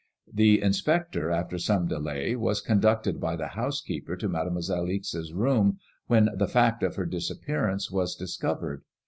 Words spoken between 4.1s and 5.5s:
to Made moiselle Ixe's